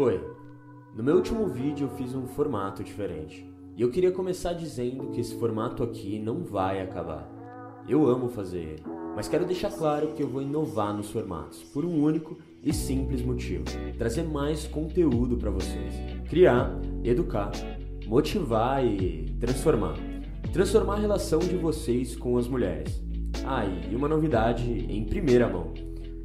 [0.00, 0.20] Oi,
[0.94, 3.44] no meu último vídeo eu fiz um formato diferente.
[3.76, 7.28] E eu queria começar dizendo que esse formato aqui não vai acabar.
[7.88, 8.82] Eu amo fazer ele,
[9.16, 13.22] mas quero deixar claro que eu vou inovar nos formatos, por um único e simples
[13.22, 13.64] motivo:
[13.98, 15.94] trazer mais conteúdo para vocês.
[16.30, 17.50] Criar, educar,
[18.06, 19.96] motivar e transformar.
[20.52, 23.02] Transformar a relação de vocês com as mulheres.
[23.44, 25.74] Ah, e uma novidade em primeira mão.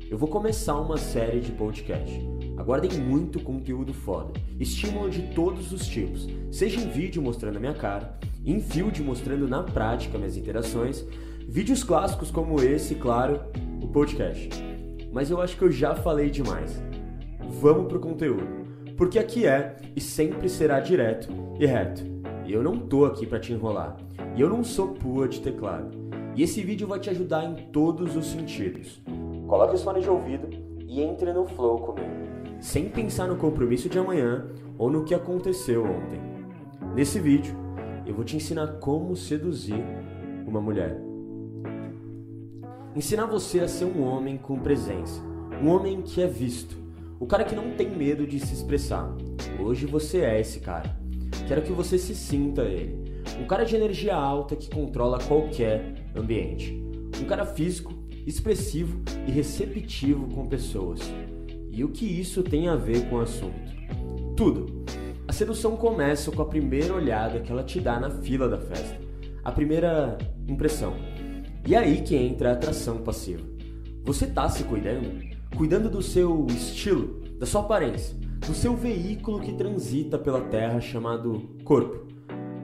[0.09, 2.19] Eu vou começar uma série de podcast.
[2.57, 7.73] Aguardem muito conteúdo foda, estímulo de todos os tipos, seja em vídeo mostrando a minha
[7.73, 11.05] cara, em field mostrando na prática minhas interações,
[11.47, 13.41] vídeos clássicos como esse, claro,
[13.81, 14.49] o podcast.
[15.11, 16.81] Mas eu acho que eu já falei demais.
[17.59, 18.47] Vamos pro conteúdo,
[18.95, 21.27] porque aqui é e sempre será direto
[21.59, 22.03] e reto.
[22.45, 23.97] E eu não tô aqui para te enrolar.
[24.35, 25.91] E eu não sou pua de teclado.
[26.35, 29.01] E esse vídeo vai te ajudar em todos os sentidos.
[29.53, 30.49] Coloque os fones de ouvido
[30.87, 34.47] e entre no flow comigo sem pensar no compromisso de amanhã
[34.79, 36.19] ou no que aconteceu ontem.
[36.95, 37.55] Nesse vídeo,
[38.03, 39.85] eu vou te ensinar como seduzir
[40.47, 40.99] uma mulher.
[42.95, 45.21] Ensinar você a ser um homem com presença,
[45.61, 46.75] um homem que é visto,
[47.19, 49.15] o cara que não tem medo de se expressar.
[49.59, 50.97] Hoje você é esse cara.
[51.47, 53.21] Quero que você se sinta ele.
[53.39, 56.81] Um cara de energia alta que controla qualquer ambiente.
[57.21, 57.93] Um cara físico,
[58.25, 61.01] expressivo e receptivo com pessoas.
[61.71, 63.73] E o que isso tem a ver com o assunto?
[64.35, 64.83] Tudo.
[65.27, 68.99] A sedução começa com a primeira olhada que ela te dá na fila da festa,
[69.43, 70.93] a primeira impressão.
[71.65, 73.43] E é aí que entra a atração passiva.
[74.03, 75.09] Você tá se cuidando?
[75.55, 81.49] Cuidando do seu estilo, da sua aparência, do seu veículo que transita pela terra chamado
[81.63, 82.05] corpo.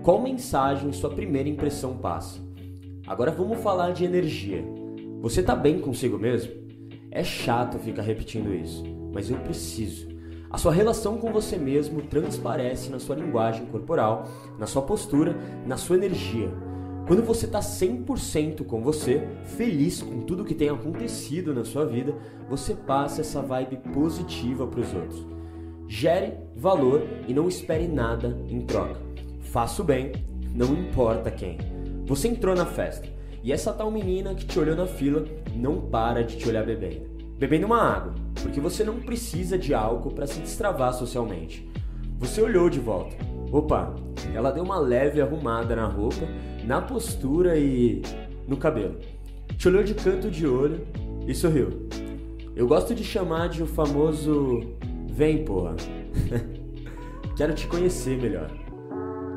[0.04, 2.40] Qual mensagem sua primeira impressão passa?
[3.08, 4.79] Agora vamos falar de energia.
[5.22, 6.52] Você tá bem consigo mesmo?
[7.12, 10.08] É chato ficar repetindo isso mas eu preciso.
[10.50, 15.78] A sua relação com você mesmo transparece na sua linguagem corporal, na sua postura, na
[15.78, 16.52] sua energia.
[17.08, 22.16] Quando você está 100% com você, feliz com tudo que tem acontecido na sua vida,
[22.48, 25.26] você passa essa vibe positiva para os outros.
[25.88, 29.00] Gere valor e não espere nada em troca.
[29.42, 30.12] Faça o bem,
[30.54, 31.58] não importa quem.
[32.06, 33.08] Você entrou na festa
[33.44, 37.20] e essa tal menina que te olhou na fila não para de te olhar bebendo
[37.40, 38.14] bebendo uma água,
[38.44, 41.68] porque você não precisa de álcool para se destravar socialmente.
[42.18, 43.16] Você olhou de volta.
[43.50, 43.96] Opa,
[44.36, 46.28] ela deu uma leve arrumada na roupa,
[46.66, 48.02] na postura e
[48.46, 48.98] no cabelo.
[49.58, 50.86] Te olhou de canto de olho
[51.26, 51.88] e sorriu.
[52.54, 54.60] Eu gosto de chamar de o famoso
[55.10, 55.78] vem, porra.
[57.38, 58.52] Quero te conhecer melhor.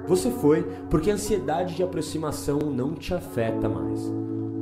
[0.07, 4.01] Você foi porque a ansiedade de aproximação não te afeta mais.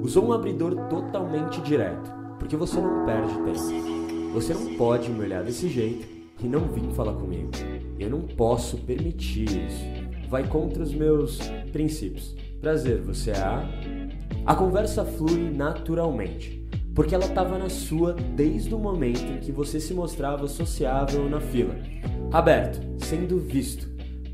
[0.02, 4.32] Usou um abridor totalmente direto porque você não perde tempo.
[4.32, 6.08] Você não pode me olhar desse jeito
[6.42, 7.50] e não vir falar comigo.
[7.98, 9.84] Eu não posso permitir isso.
[10.28, 11.38] Vai contra os meus
[11.70, 12.34] princípios.
[12.60, 13.62] Prazer, você é a.
[14.46, 19.78] A conversa flui naturalmente, porque ela estava na sua desde o momento em que você
[19.78, 21.76] se mostrava sociável na fila,
[22.32, 23.90] aberto, sendo visto.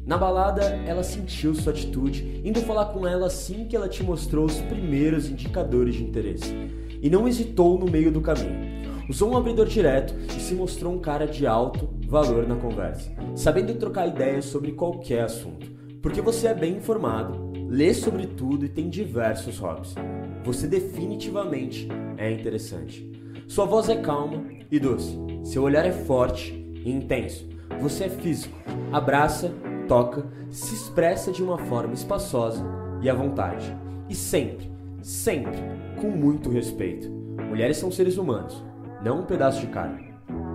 [0.07, 4.45] Na balada, ela sentiu sua atitude, indo falar com ela assim que ela te mostrou
[4.45, 6.55] os primeiros indicadores de interesse
[7.03, 8.87] e não hesitou no meio do caminho.
[9.09, 13.75] Usou um abridor direto e se mostrou um cara de alto valor na conversa, sabendo
[13.75, 15.67] trocar ideias sobre qualquer assunto.
[16.01, 19.97] Porque você é bem informado, lê sobre tudo e tem diversos hobbies.
[20.45, 23.11] Você definitivamente é interessante.
[23.49, 25.19] Sua voz é calma e doce.
[25.43, 26.53] Seu olhar é forte
[26.85, 27.45] e intenso.
[27.81, 28.57] Você é físico,
[28.93, 29.53] abraça,
[29.87, 32.65] toca, se expressa de uma forma espaçosa
[33.01, 33.75] e à vontade.
[34.09, 34.71] E sempre,
[35.03, 35.57] sempre
[36.01, 37.11] com muito respeito.
[37.49, 38.63] Mulheres são seres humanos,
[39.03, 40.13] não um pedaço de carne.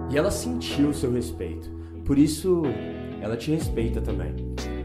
[0.10, 1.70] E ela sentiu seu respeito,
[2.06, 2.64] por isso
[3.22, 4.36] ela te respeita também.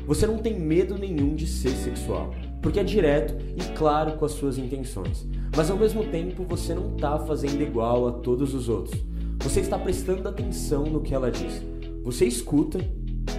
[0.07, 2.33] Você não tem medo nenhum de ser sexual,
[2.63, 5.27] porque é direto e claro com as suas intenções.
[5.57, 9.01] Mas ao mesmo tempo você não está fazendo igual a todos os outros.
[9.41, 11.61] Você está prestando atenção no que ela diz.
[12.05, 12.79] Você escuta,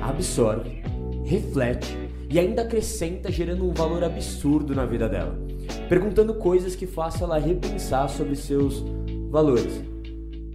[0.02, 0.82] absorve,
[1.28, 1.96] reflete
[2.30, 5.48] e ainda acrescenta gerando um valor absurdo na vida dela
[5.88, 8.84] perguntando coisas que façam ela repensar sobre seus
[9.30, 9.82] valores.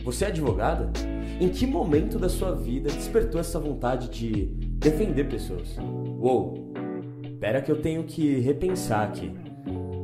[0.05, 0.91] Você é advogada?
[1.41, 4.47] Em que momento da sua vida despertou essa vontade de
[4.79, 5.77] defender pessoas?
[6.21, 6.73] Uou,
[7.25, 9.33] espera que eu tenho que repensar aqui.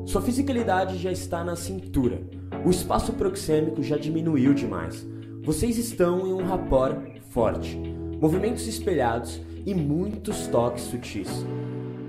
[0.07, 2.21] Sua fisicalidade já está na cintura.
[2.65, 5.07] O espaço proxêmico já diminuiu demais.
[5.43, 6.97] Vocês estão em um rapport
[7.31, 7.77] forte,
[8.21, 11.45] movimentos espelhados e muitos toques sutis.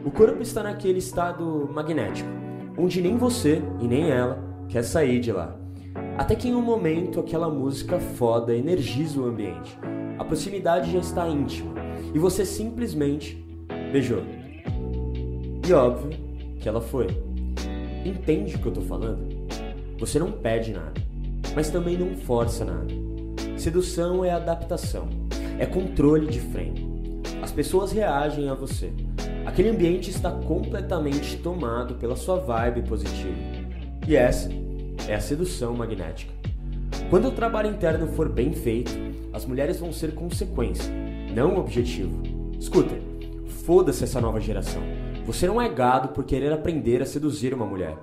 [0.06, 2.40] O corpo está naquele estado magnético
[2.80, 5.54] onde nem você e nem ela quer sair de lá.
[6.18, 9.78] Até que em um momento aquela música foda energiza o ambiente.
[10.18, 11.74] A proximidade já está íntima
[12.13, 13.46] e você simplesmente
[13.92, 14.24] beijou.
[15.68, 16.18] E óbvio
[16.60, 17.07] que ela foi.
[18.06, 19.28] Entende o que eu tô falando?
[20.00, 20.94] Você não pede nada,
[21.54, 22.94] mas também não força nada.
[23.57, 25.10] Sedução é adaptação,
[25.60, 26.88] é controle de frame.
[27.41, 28.91] As pessoas reagem a você.
[29.45, 33.38] Aquele ambiente está completamente tomado pela sua vibe positiva.
[34.07, 34.50] E essa
[35.07, 36.33] é a sedução magnética.
[37.09, 38.91] Quando o trabalho interno for bem feito,
[39.33, 40.94] as mulheres vão ser consequência,
[41.33, 42.21] não objetivo.
[42.59, 42.95] Escuta,
[43.65, 44.81] foda-se essa nova geração.
[45.25, 47.97] Você não é gado por querer aprender a seduzir uma mulher.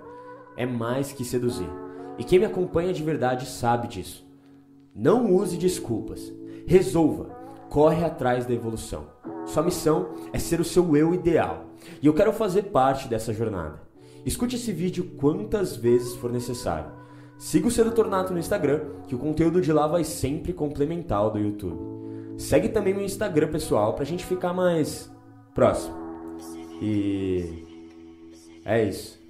[0.56, 1.68] É mais que seduzir.
[2.18, 4.26] E quem me acompanha de verdade sabe disso.
[4.94, 6.32] Não use desculpas.
[6.66, 7.45] Resolva.
[7.76, 9.05] Corre atrás da evolução.
[9.44, 11.67] Sua missão é ser o seu eu ideal.
[12.00, 13.82] E eu quero fazer parte dessa jornada.
[14.25, 16.90] Escute esse vídeo quantas vezes for necessário.
[17.37, 21.31] Siga o Sedutor Nato no Instagram, que o conteúdo de lá vai sempre complementar ao
[21.31, 21.78] do YouTube.
[22.38, 25.12] Segue também meu Instagram pessoal pra gente ficar mais
[25.55, 25.94] próximo.
[26.81, 27.62] E
[28.64, 29.20] é isso.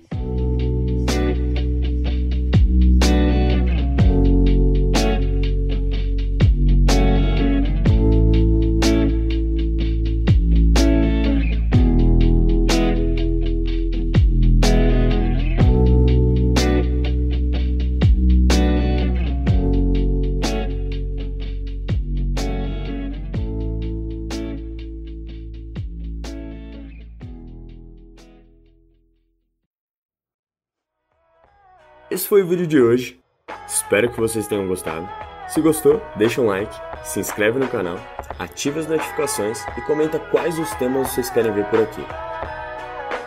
[32.08, 33.18] Esse foi o vídeo de hoje.
[33.66, 35.08] Espero que vocês tenham gostado.
[35.48, 37.98] Se gostou, deixa um like, se inscreve no canal,
[38.38, 42.04] ativa as notificações e comenta quais os temas vocês querem ver por aqui.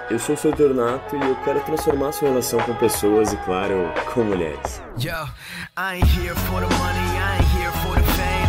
[0.10, 3.76] Eu sou o seu Tornato e eu quero transformar sua relação com pessoas e, claro,
[4.14, 4.82] com mulheres.
[4.98, 5.12] Yo,
[5.78, 8.40] I ain't here for the money, I ain't here for the fame.